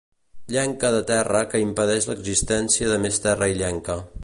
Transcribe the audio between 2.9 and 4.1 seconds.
de més terra illenca.